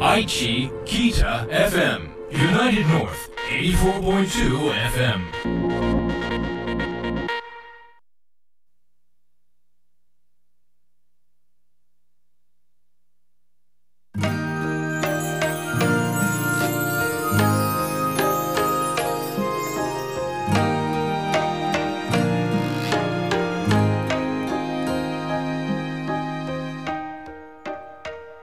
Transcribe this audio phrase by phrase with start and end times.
[0.00, 2.14] Aichi Kita FM.
[2.30, 6.28] United North 84.2 FM.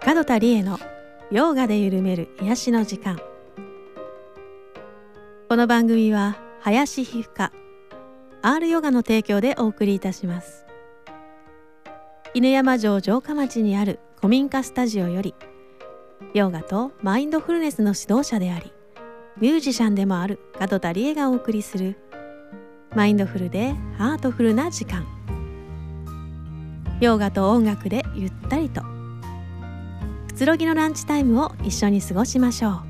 [0.06, 0.80] 門田理恵の
[1.32, 3.20] ヨガで緩める癒しの時間。
[5.50, 7.52] この番組は林皮膚科
[8.44, 10.68] R ヨガの提供でお送りいたします。
[12.36, 15.34] 犬山城城下町にある古民家スタジオより
[16.36, 18.72] ヨガとマインドフルネスの指導者であり
[19.42, 21.98] ミュージシャンでもある門田理恵がお送りする
[22.94, 25.08] マインドフルでハートフルな時間。
[27.02, 28.95] ヨガと音楽でゆったりと
[30.36, 32.82] くつろぎのランチタイムを一緒に過ごしましょう。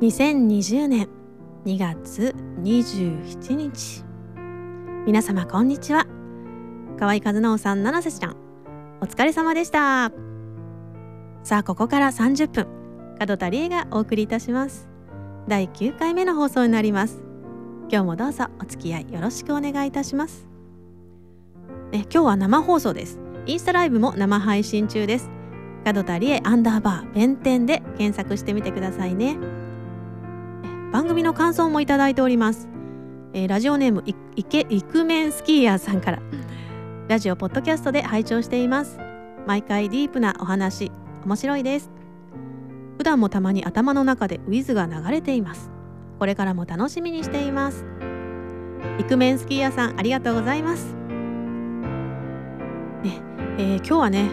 [0.00, 1.08] 2020年
[1.66, 4.04] 2月27日
[5.04, 6.06] 皆様こんにちは。
[6.98, 8.36] 河合和直さん七瀬ちゃん。
[9.02, 10.27] お疲れ様でした。
[11.42, 12.66] さあここから30分
[13.18, 14.88] 門田理恵がお送りいたします。
[15.48, 17.22] 第9回目の放送になります。
[17.90, 20.46] 今日もどうぞお付き合いよろしくお願いいたします。
[21.90, 23.18] え今日は生放送です。
[23.46, 25.30] インスタライブも生配信中です。
[25.84, 29.36] 門田理恵アンダーバー弁天で検索してみてくださいね。
[29.42, 32.68] え番組の感想もいただいております。
[33.32, 36.22] えーラジオネームいいけイクメンスキーヤーさんから。
[37.08, 38.98] ラジオポッドキャストで拝聴しています。
[39.46, 40.92] 毎回ディープなお話
[41.24, 41.90] 面白いです。
[42.96, 45.70] 普段もたまに頭の中でウィズが流れています。
[46.18, 47.84] これからも楽しみにしています。
[48.98, 50.94] イクメンスキーヤーさんありがとうございます。
[53.02, 53.22] ね、
[53.58, 54.28] えー今日はね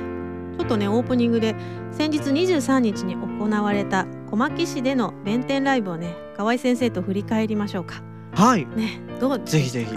[0.58, 1.56] ちょっとねオープニングで
[1.92, 8.02] 先日23日に行われた小牧市での弁天ライブをね河合先生と振り返りましょうか。
[8.34, 8.66] はい。
[8.66, 9.96] ねどうでぜひぜひ。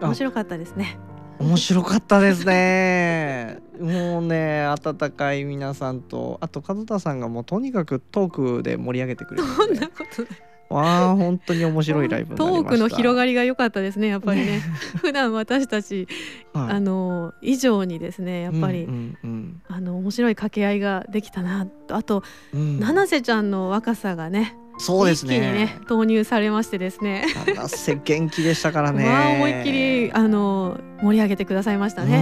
[0.00, 0.98] 面白かったですね
[1.38, 3.58] 面白かったですね。
[3.80, 10.30] もうね温かい皆さんとあと門田さんがもうとにかくトークで盛り上げてくれるそんなことない。
[10.68, 12.64] わあ本当に面白いライブになりました。
[12.64, 14.60] トークの広がりが良かったですねやっぱりね。
[15.00, 16.08] 普段私たち、
[16.52, 16.70] はい。
[16.72, 21.94] あの以上にですねやっぱり、うんうんあの面白い掛け合いができたなと。
[21.94, 22.80] あと、うんうん。
[22.80, 27.26] 七瀬ちゃんの若さがねそうです一気にねね投入されましてですね。
[27.46, 29.04] 七瀬元気でしたからね。
[29.04, 32.16] まあ思いっきりあの盛り上げてくださいましたね、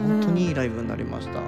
[0.00, 1.40] うん本当にいいライブになりました、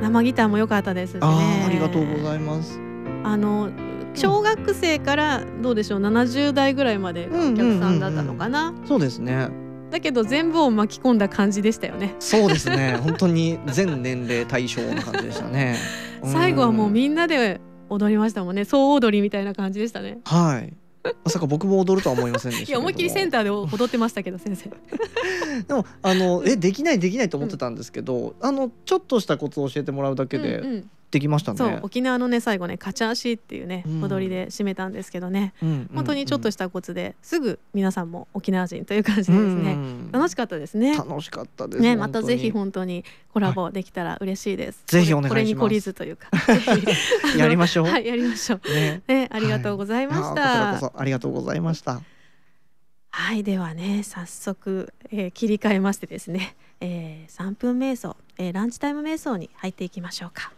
[0.00, 1.20] 生ギターも良かったですしね。
[1.22, 2.78] ありがとうございます。
[3.24, 3.70] あの
[4.14, 9.48] 小学生からどうでしょう70代ぐらいまでがお客さんだったのかな、そうですね。
[9.90, 12.14] だけど全部を巻き込んだ感じでしたよね。
[12.18, 12.98] そうですね。
[13.02, 15.76] 本当に全年齢対象な感じでしたね。
[16.24, 18.64] 最後はもうみみんなで踊りましたもんね。
[18.64, 20.18] 総踊りみたいな感じでしたね。
[20.24, 20.72] はい。
[21.24, 24.70] まさか僕も踊るとは思いませんでした いや思いっきりセンターで踊ってましたけど先生。
[25.66, 34.04] でもあのえできないできないと思ってたんですけど、あのちょっとしたコツを教えてもらうだけうんでうんできましたね、そう沖縄のね最後ねカチャーシーっていうね、うん。
[34.04, 35.54] 踊りで締めたんですけどね。
[35.62, 40.10] うんうん本当にちょっとしたコツですぐ皆さんも沖縄人という感じでですね、うん。
[40.12, 40.94] 楽しかったですね。
[40.94, 45.30] 楽しかったですねまたぜひ本当にコラボできたら嬉しいです、ぜひお願いします。
[45.30, 46.28] これに懲りずというか。
[47.38, 47.86] やりましょう。
[47.86, 48.74] はいやりましょう。
[48.74, 49.02] ね。
[49.08, 52.02] ねありがとうございましあた、こちらこそありがとうございました。
[53.18, 60.52] はいではね早速、えー切り替えましてですね、えー、3分瞑想、えーランチタイム瞑想に入っていきましょうか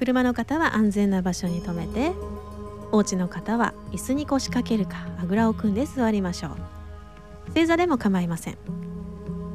[0.00, 2.12] 車の方は安全な場所に停めて
[2.90, 7.52] お家の方は椅子に腰掛けるかあぐらを組んで座りましょう。
[7.52, 8.56] 正座でも構いません。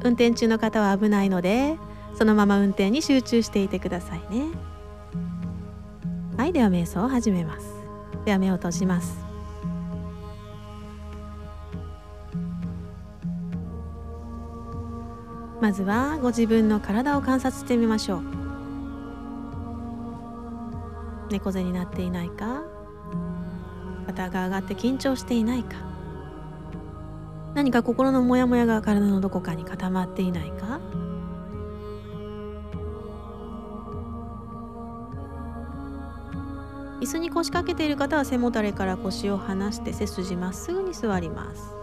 [0.04, 1.76] 運転中の方は危ないので
[2.14, 4.46] そのまま運転に集中していてくださいね。
[6.36, 7.66] はいでは瞑想を始めます。
[8.24, 9.18] では目を閉じます。
[15.60, 18.45] まずはご自分の体を観察してみましょう。
[21.30, 22.62] 猫背になっていないか？
[24.06, 25.76] 肩が上がって緊張していないか？
[27.54, 30.80] 何か心のモヤモヤが体のどこかに固まっていないか？
[37.00, 41.74] 椅子に腰掛けている方は背もたれから腰を離して背筋まっすぐに座ります。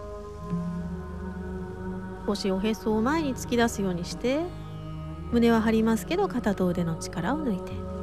[2.26, 4.40] 少しおへそを前に突き出すようにして
[5.30, 7.93] 胸は張りますけど肩と腕の力を抜いて。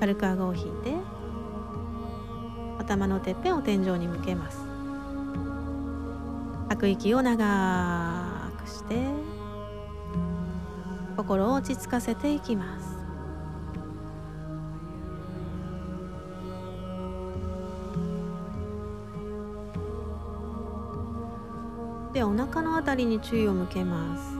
[0.00, 0.94] 軽く顎を引いて
[2.78, 4.58] 頭のてっぺんを天井に向けます。
[6.68, 8.96] 吐く息を長くして
[11.16, 12.98] 心を落ち着かせていきます。
[22.12, 24.36] でお腹のあたりに注意を向けます。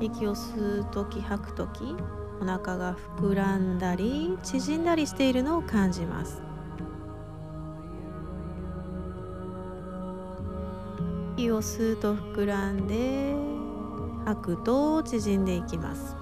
[0.00, 1.96] 息を吸う時吐く時
[2.42, 6.42] お腹が膨らんだり縮んだりしているのを感じます。
[11.36, 13.36] 息を吸うと膨らんで
[14.24, 16.21] 吐くと縮んでいきます。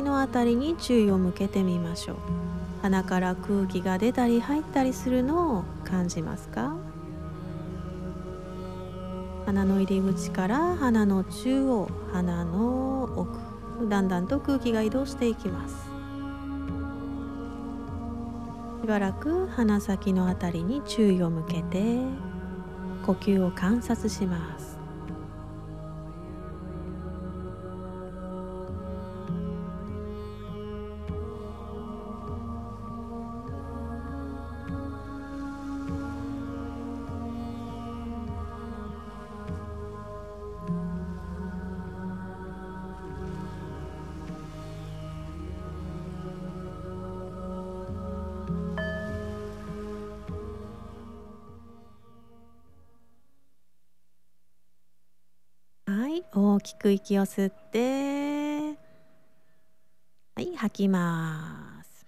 [0.00, 2.16] のあたりに注意を向けてみましょう。
[2.80, 6.74] 鼻から空気が出たり入ったりするのを感じますか？
[9.44, 15.74] 鼻の入り口から鼻の中央鼻の奥だんだんと空気が移動していきます。
[18.80, 21.98] しばらく鼻先のあたりに注意を向けて
[23.06, 24.71] 呼吸を観察します。
[56.22, 58.78] はい大きく息を吸って
[60.34, 62.06] はい吐きます。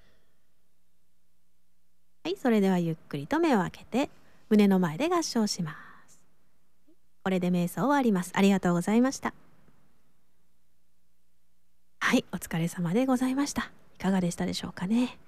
[2.24, 4.10] はいそれではゆっくりと目を開けて
[4.48, 5.74] 胸の前で合掌しま
[6.08, 6.20] す。
[7.22, 8.32] これで瞑想終わります。
[8.34, 9.34] ありがとうございました。
[12.00, 13.70] はいお疲れ様でございました。
[13.96, 15.18] いかがでしたでしょうかね。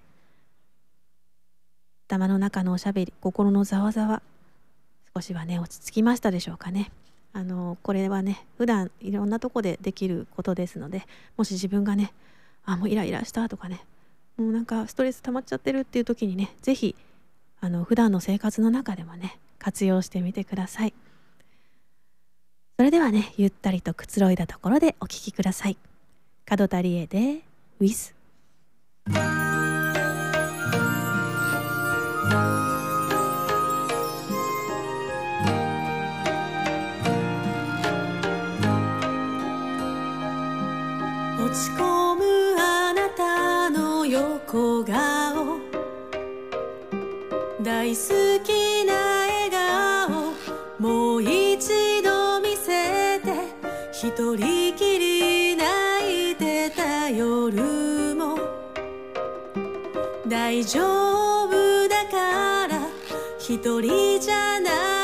[2.09, 4.23] 頭の中のおしゃべり心のざわざわ。
[5.15, 6.93] 少しはね落ち着きましたでしょうかね。
[7.37, 11.07] あのこれはね普段いろんなとこでできることですので
[11.37, 12.15] もし自分がね
[12.65, 13.85] あもうイライラしたとかね
[14.39, 16.97] もうなんかストレス溜まっちゃってるっていう時にね是非
[17.61, 20.95] あの普段の生活の中でもね活用してみてください。
[22.79, 25.77] それではねゆったりとくつろいだところでお聴きください。
[26.47, 27.43] 角田理恵で
[27.81, 28.15] 「With」
[41.57, 42.23] ち込む
[42.61, 45.59] あなたの横顔
[47.63, 50.35] 大好きな笑顔。
[50.79, 53.33] もう一度見せて
[53.91, 58.39] 一人きり泣いてた夜も。
[60.29, 62.89] 大丈夫だから
[63.39, 64.96] 一人じゃない。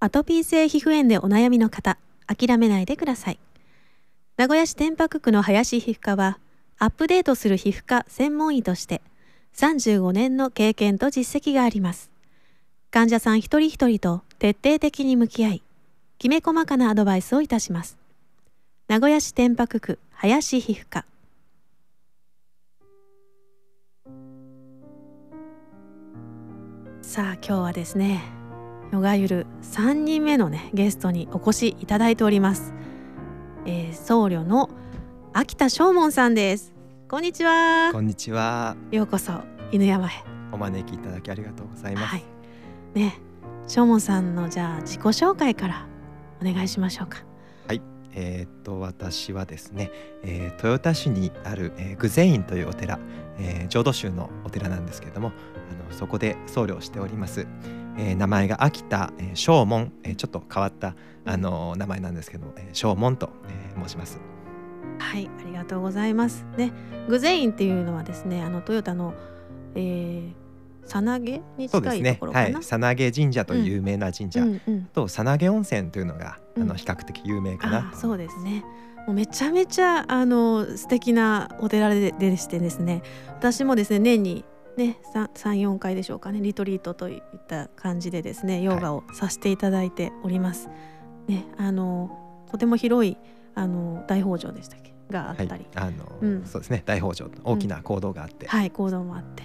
[0.00, 3.38] アトピー性皮膚炎でお悩みの方、諦めないでください。
[4.36, 6.38] 名古屋市天白区の林皮膚科は、
[6.78, 9.02] アップデートする皮膚科専門医として、
[9.56, 12.10] 35年の経験と実績があります。
[12.90, 15.62] 患者さん一人一人と徹底的に向き合い
[16.18, 17.98] きめ細かなアドバイスをいたします
[18.88, 21.04] 名古屋市天白区林皮膚科
[27.02, 28.37] さあ今日はですね
[28.92, 32.72] ヨガゆる3人目のねゲストにお越しいただいております、
[33.66, 34.70] えー、僧侶の
[35.34, 36.72] 秋田正門さんです。
[37.06, 37.90] こんにちは。
[37.92, 38.76] こんにちは。
[38.90, 39.32] ようこそ
[39.72, 40.24] 犬山へ。
[40.52, 42.06] お招きいただきありがとうございます。
[42.06, 42.24] はい。
[42.94, 43.20] ね
[43.66, 45.86] 正門さんのじゃあ自己紹介から
[46.42, 47.28] お願いしましょうか。
[48.14, 49.90] えーっと私はですね、
[50.24, 52.98] えー豊田市にある、えー、具前院というお寺、
[53.38, 55.32] えー浄土宗のお寺なんですけれども、
[55.70, 57.46] あのそこで僧侶をしております。
[57.98, 64.20] えー名前が秋田、えー正門、えーちょっと変わったあの名前なんですけど、えー正門と、えー申します。
[64.98, 66.44] はいありがとうございます。
[66.56, 66.72] ね
[67.08, 69.14] 具前院っていうのはですねあのトヨタの、
[69.74, 72.14] えー、さなげに近いと。
[72.20, 76.68] ころかな、はい、さなげ神社という有名な神社、うんうんとさなげ温泉というのが、あうん。
[76.68, 77.90] の比較的有名かな。
[77.92, 78.64] あそうですね。
[79.06, 83.02] もうめちゃめちゃあの素敵なお寺ででしてですね。
[83.28, 84.44] 私もですね年に
[84.78, 90.70] ね34回でしょうかねリトリートといった感じでですねヨガをさせていただいております。
[91.26, 93.18] ねあのとても広い
[93.54, 94.94] あの大宝場でしたっけ？
[95.10, 96.44] があったり、はい、あの、うん。
[96.46, 96.82] そうですね。
[96.86, 99.42] 大宝場大きな行動があって、はい行動もあって。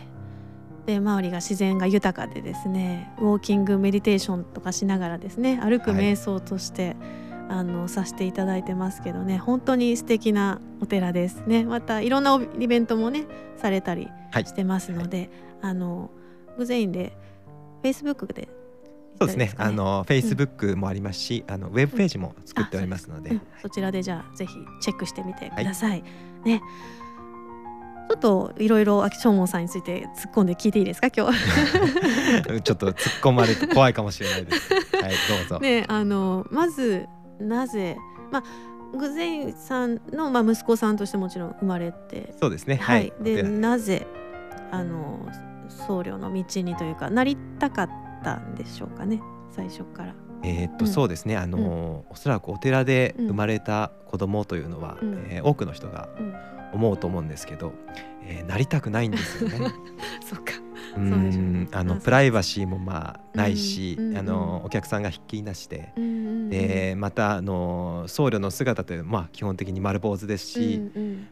[0.85, 6.13] で周りが自然が豊かでですねウォーキングメディテーションとかしながらですね歩くはい。
[6.13, 6.95] 瞑想として、
[7.49, 13.25] あのさせていただいてますけどね本当に素敵なお寺ですねまたいろんなおイベントもね
[13.57, 15.29] されたりはいしてますので、
[15.61, 16.09] あの
[16.57, 17.15] 偶然で
[17.83, 18.49] Facebook で
[19.19, 19.47] そうですね。
[19.49, 26.03] かあのフェイスブックもありますし、あのウェブページも作っておりますので、うんそちらでじゃあぜひチェックしてみてください。
[26.43, 26.61] ね。
[28.09, 31.09] ちょっといろいろ秋正門さんについて突っ込んで聞いていいですか？
[31.15, 31.37] 今日。
[32.63, 34.73] ちょっと突っ込まれると怖いかもしれないです。
[34.73, 35.59] はい、どうぞ。
[35.59, 37.07] ねあのまず
[37.39, 37.97] なぜ
[38.31, 42.75] まあグゼイさんの、まあ、息子さんとしてもちろん生まれて、そうですね。
[42.75, 43.23] ははいい。
[43.23, 44.05] ででなぜ
[44.71, 45.27] あの
[45.67, 47.89] 僧侶の道にというかなりたかっ
[48.23, 49.21] たんでしょうかね
[49.51, 50.13] 最初から。
[50.43, 51.37] えーっと、うんそうですね。
[51.37, 56.35] あの、おそらくお寺でうん生まれた子供というのは、うんえー多くの人がうん、
[56.73, 57.71] 思うと思うんですけど、
[58.23, 59.57] えーなりたくないんですよね。
[60.23, 60.53] そっか。
[60.95, 65.93] うん、あのプライバシーもまあないし、あのお客さんがひっきりなしで。
[66.49, 70.81] でまたあの僧侶の姿というまあ基本的に丸坊主ですし、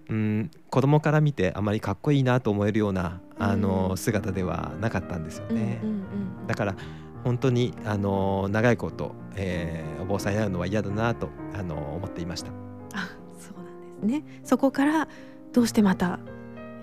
[0.10, 5.80] うん子供から見てあまりかっこいいなと思えるようなあの、うん姿ではなかったんですよね。
[5.84, 5.98] うんうんう
[6.44, 6.76] んだから
[7.24, 12.52] 本当にあの長いこと、えーお坊さんになるのは嫌だなとあの思っていました。
[12.94, 14.42] あそうなんですね。
[14.44, 15.08] そこから
[15.54, 16.20] どうしてまた、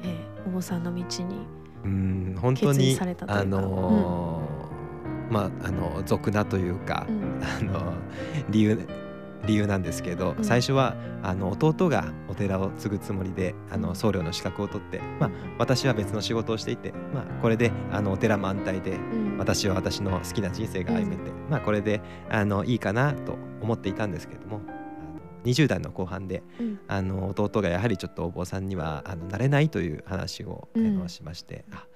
[0.05, 1.58] えー、お坊さんの道に。
[1.85, 3.43] うん本当に決意されたというか。
[3.43, 4.43] あの
[5.31, 7.41] まああの俗なというか、うん。
[7.43, 7.93] あの
[8.51, 8.89] 理由
[9.47, 10.45] 理由なんですけど、うん。
[10.45, 19.29] 最初はあの弟がお寺を継ぐつもりであの僧侶の資格を取って、まあ、私は別の仕事をしていて、まあ、これであのお寺も安泰でうん。
[19.39, 24.78] 私は私の好きな人生が歩めて、まあ、これであのいいかなと思っていたんですけどもあの
[25.49, 26.81] 20代の後半でうん。
[26.88, 30.99] あの弟がやはりちょっとお坊さんにはあのなれないという話を、あうん。
[30.99, 31.87] のしましてあ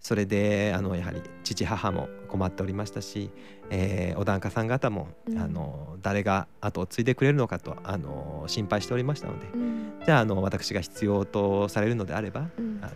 [0.00, 3.30] それであのやはり父母も困っておりましたし、
[3.70, 5.38] えーお檀家さん方も、うん。
[5.38, 9.92] あの誰が後を継いでくれるのかとあの心配しておりましたので、うん。
[10.04, 12.78] じゃああの私が必要とされるのであれば、うん。
[12.82, 12.92] あの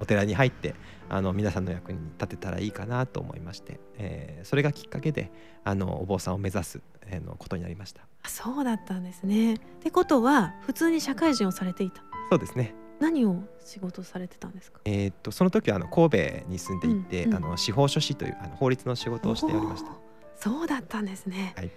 [0.00, 0.74] お寺に入って
[1.08, 5.30] あの皆さんの役に立てたらいいかなと思いまして、えーそれがきっかけで
[5.64, 8.02] あのお坊さんを目指す、えーのことになりました。
[8.22, 9.54] あそうだったんですね。
[9.54, 12.02] ってことは普通に社会人をされていた。
[12.30, 14.80] そうですね何を仕事されてたんですか？
[14.84, 19.90] えーっとその時はあの神戸に住んでいて、うんうんあの司法書士というあの法律の仕事をしておりました。
[20.36, 21.52] そうだったんですね。
[21.56, 21.70] はい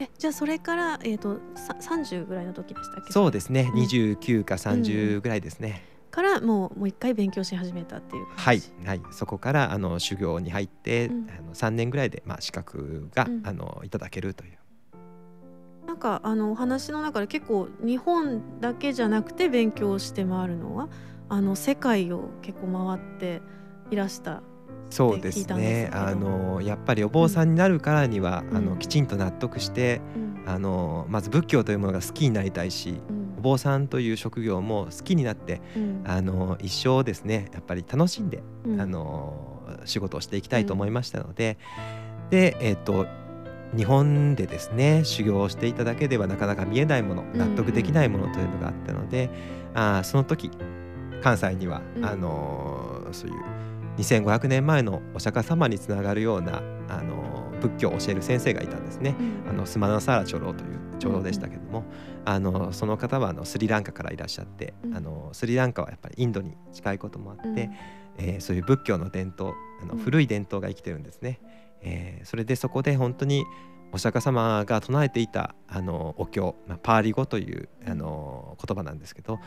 [0.00, 3.12] えじゃあそれからえっ、とさ三十ぐらいの時でしたっけ？
[3.12, 5.84] そうですね、うん29か30ぐらいですね。
[6.10, 11.26] からもうもう一回勉強し始めたっていうはい感じ。、はい、そこからあの修行に入って、うん。
[11.30, 13.42] あの3年ぐらいで、まあ、資格が、うん。
[13.44, 14.58] あのいただけるという。
[15.86, 20.88] なんかあのお話の中で結構日本だけじゃなくて勉強して回るのは
[21.28, 23.42] あの世界を結構回って
[23.90, 24.42] いらした。
[24.90, 25.90] そうですね。
[25.92, 28.56] あのやっぱりお坊さんになるからには、うん。
[28.56, 30.30] あのきちんと納得してうん。
[30.46, 36.04] あのまず仏教というものが好きになりたいしうんお坊さんという職業も好きになってうん。
[36.06, 38.80] あの一生ですねやっぱり楽しんでうん。
[38.80, 41.56] あの仕事をしていきたいと思いましたので、
[42.28, 43.06] でえっ、と
[43.74, 49.30] 日本でですね修行をしていただけではなかなか見えないものうん納得できないものというのがあったので、
[49.74, 50.50] あーその時
[51.22, 52.04] 関西には、うん。
[52.04, 53.36] あのそういう
[53.98, 59.14] 2500年前のお釈迦様につながるようなあの仏教を教える先生がいたんですね。
[59.48, 61.84] あのスマナサーラ長老という長老でしたけども、
[62.24, 64.96] あのその方はあのスリランカからいらっしゃって、うん。
[64.96, 67.54] あのスリランカはやっぱりインドに近いこともあって、うん。
[68.18, 69.98] えーそういう仏教の伝統あのうん。
[70.00, 71.40] 古い伝統が生きてるんですね。
[71.82, 73.44] えーそれでそこで本当に
[73.92, 79.40] お釈迦様が唱えていたあのお経、まあ、パーリ語というあの言葉なんですけど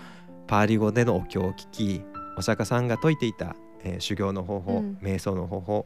[0.48, 2.02] パーリ語でのお経を聞き
[2.38, 4.98] お釈迦さんが説いていた、えー修行の方法、うん。
[5.02, 5.86] 瞑想の方法。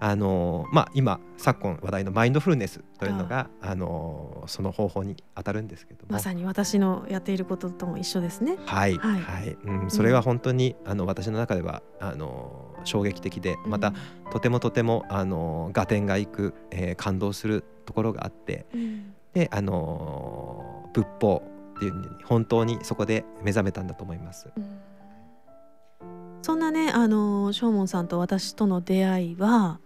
[0.00, 6.12] あのまあ、今昨今話題のマインドフルネスというのがあのその方法に当たるんですけども。
[6.12, 8.58] まさに私のやっていることとも一緒ですね。
[8.66, 9.48] はい、ははい。
[9.50, 13.94] いうん、それは本当に、あの私の中ではあの衝撃的でまた、
[14.32, 19.14] とてもとてもあの合点がいく、えー感動するところがあってうん。
[19.32, 21.42] であの仏法
[21.76, 24.50] っていう本当にそこで目覚めたんだと思います。
[24.56, 24.64] うん
[26.44, 29.78] そんなねあの正門さんと私との出会いは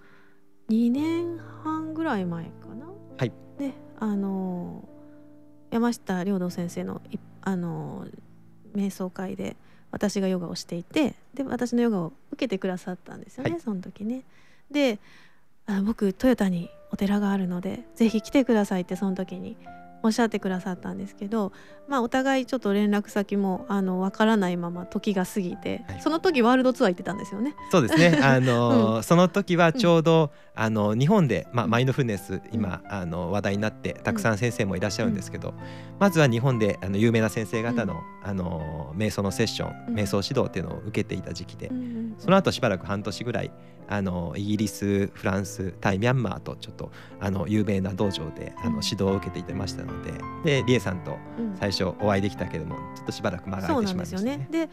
[0.68, 2.86] 2年半ぐらい前かな？
[3.16, 3.32] はい。
[3.60, 4.82] ねあの
[5.70, 8.08] 山下良道先生のいあの
[8.74, 9.54] 瞑想会で
[9.92, 14.24] 私がヨガをしていてで私のヨガを受けてくださったんですよね、はいその時ね。
[14.68, 14.98] で
[15.66, 19.56] あ僕トヨタにお寺があるのでぜひ来てくださいってその時に
[20.08, 21.52] おっしゃってくださったんですけど、
[21.86, 26.00] まあ、お互いちょっと連絡先もあの分からないまま時が過ぎて、はい。
[26.00, 27.54] その時ワールドツアー行ってたんですよね。
[27.70, 28.18] そうですね。
[28.24, 31.70] あの、その時はちょうど、あの日本でまあうん。
[31.70, 35.52] マインドフルネス今、あの話題になってたくさん先生もいらっしゃるんですけど、
[35.98, 39.94] まずは日本であの有名な先生方の、あの瞑想のセッション、うん。
[39.94, 42.14] 瞑想指導っていうのを受けていた時期で、うん。
[42.18, 43.50] その後しばらく半年ぐらい
[43.88, 46.90] あのイギリスフランスタイミャンマーとちょっと
[47.20, 48.74] あの有名な道場であうん。
[48.76, 50.12] の指導を受けていてましたので
[50.44, 51.56] でリエさんとうん。
[51.56, 54.60] 最初お会いできたけどもちょっとしばらく間がそう空いてなんですよしまいましたね。
[54.60, 54.66] ね。
[54.66, 54.70] で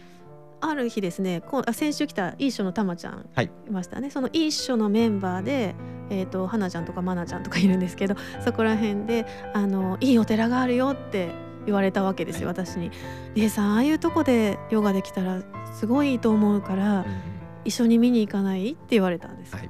[0.62, 3.51] ある日ですねこうあ先週来たいい書のたまちゃんはい。
[3.67, 5.75] いましたね、そのいい書のメンバーで、
[6.10, 11.29] えー、と花ちゃんとかまなちゃんとかいるんですけどそこら辺であのいいお寺があるよって
[11.65, 12.91] 言われたわけですよ、私に。
[13.34, 15.41] リエさんああいうとこでヨガできたら
[15.74, 17.35] すごいいいと思うから、うん
[17.65, 18.71] 一緒に見に行かない？
[18.71, 19.56] って言われたんです。
[19.56, 19.69] はい。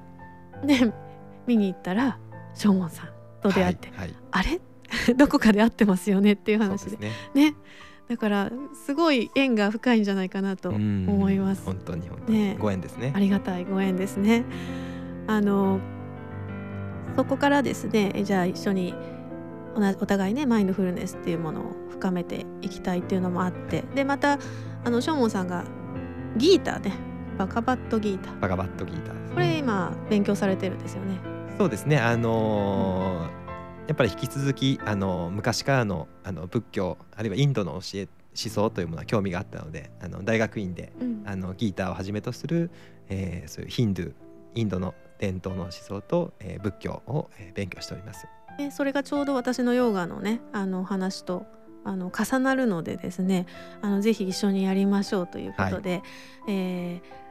[0.66, 0.94] で
[1.48, 2.18] 見に行ったら
[2.54, 3.10] 正門さん
[3.42, 4.16] と出会って、はいはい。
[4.32, 4.60] あれ？
[5.16, 6.98] どこかで会ってますよねっていう話で。
[6.98, 7.12] ね。
[7.34, 7.56] ね。
[8.08, 8.52] だから
[8.86, 11.08] すごい縁が深いんじゃないかなとうん。
[11.10, 11.66] 思います。
[11.66, 12.58] 本当に本当に、ね。
[12.60, 13.12] ご縁ですね。
[13.16, 13.20] あ。
[13.20, 14.44] りがたいご縁ですね。
[15.28, 15.80] あの
[17.16, 18.94] そこからですねえじゃあ一緒に
[19.76, 23.84] おなお互いねマインドフルネスっていうものを深めていきたいっていうのもあって。
[23.96, 24.38] でまた
[24.84, 25.64] あのショーモンさんが
[26.38, 26.94] ギーターね
[27.38, 31.20] バカバットギーターバガバットギータねこれ今勉強されてるんですよね。
[31.58, 31.98] そうですね。
[32.00, 33.46] あのー
[33.88, 42.72] やっぱり引き続きあの昔からのあの仏教あるいはインドの教え思想というものは興味があったのであの大学院でうんあのギーターをはじめとする、
[43.10, 44.14] えーそういうヒンドゥー
[44.56, 48.26] インドの伝統の思想と、えー仏教を、えー勉強しております。
[48.58, 51.46] でそれがちょうど私のヨガのねあの話と
[51.84, 53.46] あの重なるのでですね
[53.84, 56.02] あのぜひ一緒にやりましょうということで、
[56.48, 57.25] えー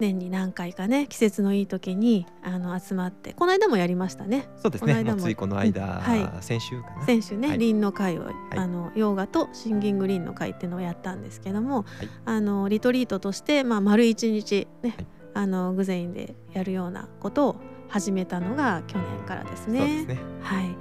[0.00, 4.94] 年に何回かね季節のいい時にあの集まってこの間もやりましたねそうですね。
[4.94, 7.06] この間もついこの間、うんはい先週かな。
[7.06, 17.56] 先週ね、はい輪の会を、あのヨガとシンギング輪の会っていうのをやったんですけども、はいあのリトリートとして、まあ、丸一日ね、はいあのグゼインでやるようなことを
[17.88, 19.78] 始めたのが去年からですね。
[19.78, 20.18] そうですね。
[20.42, 20.76] はい、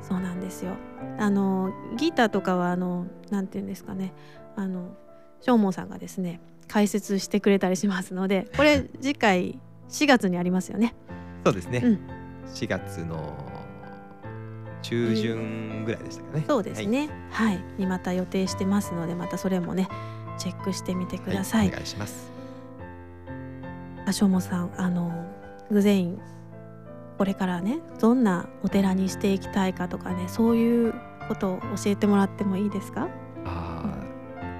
[0.00, 0.72] そうなんですよ。
[1.18, 4.14] あのギターとかはあのなんていうんですかね、
[4.56, 4.96] あの
[5.40, 6.40] ショーモンさんがですね
[6.72, 9.58] 解説してくれたりしますので、これ次回
[9.90, 10.94] 4月にありますよね。
[11.44, 11.80] そうですね。
[11.84, 12.00] うん
[12.54, 13.34] 4月の
[14.82, 16.44] 中旬ぐらいでしたかね。
[16.46, 17.08] そうですね。
[17.30, 19.88] はい、にまた予定してますので、またそれもね
[20.38, 21.36] チェックしてみてくはい。
[21.36, 21.68] ださい。
[21.68, 22.30] お願いします。
[24.06, 25.26] あしょうもさん、あの
[25.70, 26.18] グゼイン
[27.16, 30.94] これからねどんなお寺にしていきたいかとかね、そういう
[31.28, 33.08] ことを教えてもらってもいいですか？
[33.44, 33.98] あ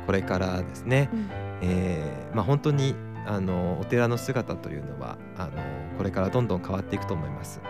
[0.04, 1.10] ーこれからですね。
[1.12, 2.94] うんえーまあ、本当に
[3.26, 5.52] あのお寺の姿というのはあの
[5.96, 7.60] これからどんどん変わっていくと思います。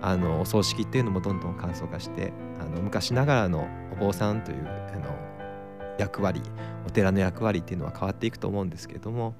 [0.00, 6.42] あのお葬式っていうのもどんどん簡素化してあの昔ながらのお坊さんというあの役割
[6.86, 9.34] お寺の役割っていうのは変わっていくと思うんですけれども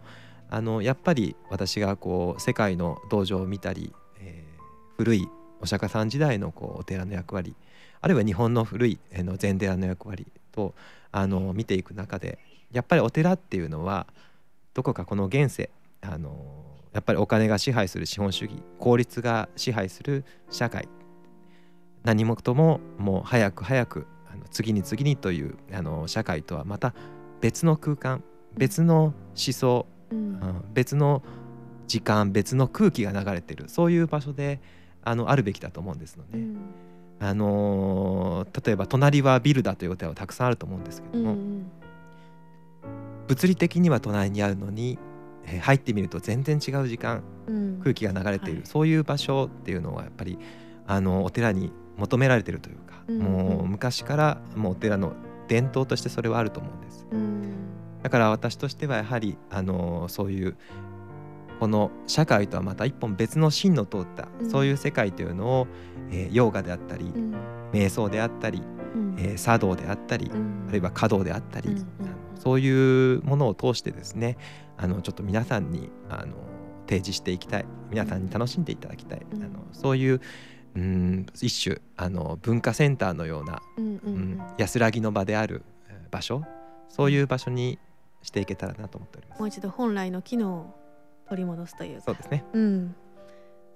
[0.49, 4.55] あのやっぱり私がこう世界の道場を見たり、えー
[4.97, 5.29] 古い
[5.61, 7.57] お釈迦さん時代のこうお寺の役割
[8.01, 8.99] あるいは日本の古い
[9.39, 10.75] 禅寺の役割と
[11.11, 12.39] あの見ていく中で
[12.73, 14.07] やっぱりお寺っていうのは
[14.75, 15.71] どこかこの現世
[16.03, 16.35] あの
[16.93, 20.89] やっぱりお金が支配する資本主義効率が支配する社会
[22.05, 26.95] 何事ももう早く早くあの次に次にというあの社会とはまた
[27.41, 28.23] 別の空間
[28.57, 30.19] 別の思想、うん。
[30.19, 31.23] うん別の
[31.87, 34.59] 時間別の空気が流れてるそういう場所で
[35.03, 36.57] あのあるべきだと思うんですので、うん。
[37.21, 41.54] あのー例えば隣はビルだというお寺はたくさんあると思うんですけども、うん
[43.29, 44.99] 物理的には隣にあるのに、
[45.47, 47.81] えー入ってみると全然違う時間うん。
[47.83, 48.67] 空気が流れている、はい。
[48.67, 50.39] そういう場所っていうのはやっぱり
[50.87, 55.13] あのお寺に求められてるというか、うんもう昔からもうお寺の
[55.49, 57.07] 伝統としてそれはあると思うんです。
[57.13, 57.55] うん。
[58.03, 60.57] だから私としてはやはりあのそういう
[61.61, 64.51] この社会とはまた一本別の芯の通った、うん。
[64.51, 65.67] そういう世界というのを、
[66.11, 67.35] えーヨガであったり、うん。
[67.73, 68.63] 瞑想であったり、
[68.95, 69.17] うん。
[69.19, 70.67] えー茶道であったり、うん。
[70.69, 71.77] あるいは華道であったり、
[72.45, 74.37] そういうものを通してですね
[74.77, 76.35] あのちょっと皆さんにあの
[76.87, 77.65] 提示していきたい。
[77.91, 79.43] 皆さんに楽しんでいただきたい、うん。
[79.43, 80.21] あのそういう
[80.77, 84.15] うん一種あの文化センターのような、うんううん。
[84.35, 86.43] ん安らぎの場であるえー場所。
[86.89, 87.79] そういう場所に
[88.23, 89.39] していけたらなと思っております。
[89.39, 90.75] もう一度本来の機能を
[91.29, 92.03] 取り戻すというか。
[92.05, 92.45] そうですね。
[92.53, 92.95] うん、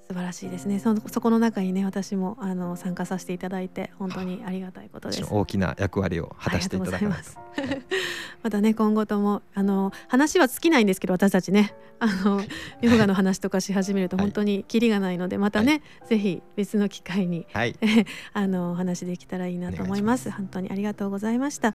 [0.08, 0.78] 素晴らしいですね。
[0.78, 5.26] そのそこの中にね私もあの参加させていただいて本当にありがたいことです。
[5.30, 7.86] 大きな役割を果たしていただかないとありがとうございます。
[8.42, 12.40] またね今後ともあの話は尽きないんですけど私たちねあの
[12.80, 14.24] ヨガの話とかし始めるとはい。
[14.26, 17.76] 本当にキリがないのでまたね、ぜひ別の機会にはい。
[18.32, 20.30] あのお話できたらいいなと思います。
[20.30, 21.74] 本当にありがとうございました。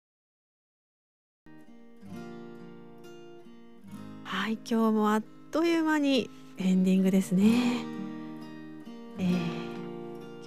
[4.23, 7.85] はい今日もあっという間にエンディングですね、
[9.21, 9.61] えー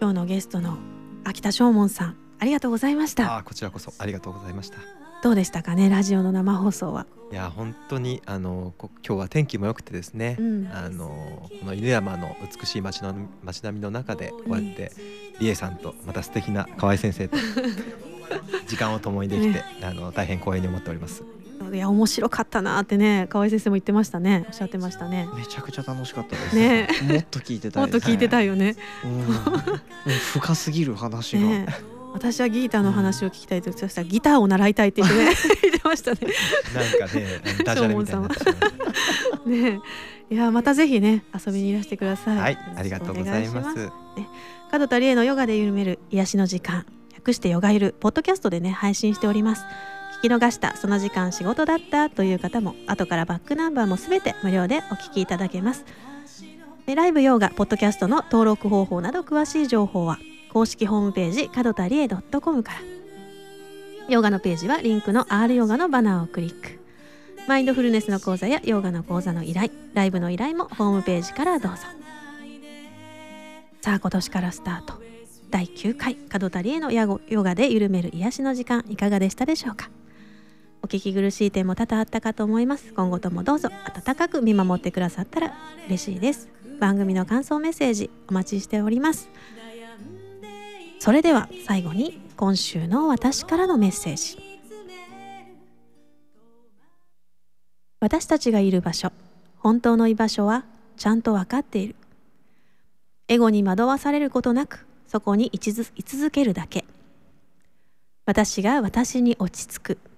[0.01, 0.77] 今日のゲストの
[1.23, 4.79] 秋田正門さんありがとうございましたあーこちらこそありがとうございました。
[5.23, 14.91] どうでしたかねラジオの生放送はいや本当にあのこ今日は天気も良くてですね、うんあのこの犬山の美しい街の街並みの中でこうやって
[15.39, 17.37] 理恵さんとまた素敵な河合先生と
[18.67, 21.23] 時間を共にできて、あの大変光栄に思っております。
[21.71, 24.45] いや面白かったなってね河合先生も言ってましたね。
[24.47, 25.27] おっしゃってましたね。
[25.35, 26.55] めちゃくちゃ楽しかったです。
[26.55, 26.87] ね。
[27.07, 27.79] もっと聞いてた。
[27.79, 28.75] もっと聞いてたいよね。
[30.33, 31.41] 深すぎる話が。
[31.41, 31.67] ね。
[32.13, 35.31] 私はギターの話を聞きたいとそしたらギターを習いたいって言ってね
[35.63, 36.19] 言ってましたね。
[36.73, 39.71] なんかねダジャレみたいにな。
[39.71, 39.79] ね。
[40.29, 42.37] いやまたぜひね遊びにいらしてください。
[42.37, 43.89] はい、ありがとうございます。
[44.71, 46.85] 門田理恵のヨガで緩める癒しの時間。
[47.15, 47.95] 略してヨガゆる。
[47.99, 49.63] ポッドキャストでね配信しております。
[49.63, 49.65] 聞
[50.23, 55.83] き逃したその時間仕事だったという方も後からバックナンバーもすべて無料でお聞きいただけます。
[56.85, 60.17] でライブヨガポッドキャストの登録方法など詳しい情報は
[60.51, 62.79] 公式ホームページ門田理恵 .com から。
[64.09, 66.79] ヨガのページはリンクの R ヨガのバナーをクリック。
[67.47, 71.79] マインドフルネスの講座やヨガの講座の依頼ライブの依頼もホームページからどうぞ。
[73.81, 75.01] さあ今年からスタート。
[75.49, 79.89] 第9回門田理恵のヨガヨガで緩める癒しの時間いかがでしたでしょうか？
[80.83, 82.93] お聞き苦しい点も多々あったかと思います。
[82.93, 85.53] 今後ともどうぞ温かく見守ってくださったら
[85.87, 86.49] 嬉しいです。
[86.77, 89.29] 番組の感想メッセージお待ちしております。
[90.99, 94.37] それでは最後に今週の私からのメッセージ。
[98.01, 99.13] 私たちがいる場所
[99.59, 100.65] 本当の居場所は
[100.97, 101.95] ちゃんと分かっている。
[103.29, 106.83] エゴに惑わされることなくそこに居続居続けるだけ。
[108.25, 110.12] 私が私に落ち着く。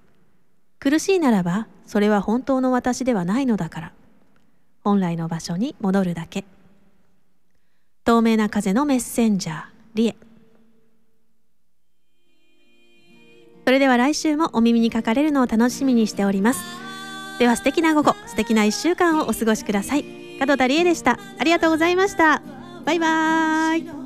[0.86, 3.94] 苦しいならばそれは本当の私ではないのだから。
[4.84, 6.46] 本来の場所に戻るだけ。
[8.04, 9.64] 透明な風のメッセンジャー
[9.96, 10.16] リエ。
[13.66, 16.64] それでは来週もお耳にかかれるのを楽しみにしております。
[17.40, 20.06] では素敵な午後素敵な一週間をお過ごしください。
[20.40, 21.18] 門田理恵でした。
[21.40, 22.44] ありがとうございました。
[22.86, 24.05] バイバーイ。